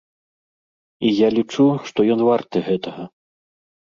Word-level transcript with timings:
І 1.09 1.09
я 1.17 1.27
лічу, 1.37 1.67
што 1.89 1.99
ён 2.15 2.19
варты 2.29 2.57
гэтага. 2.69 3.03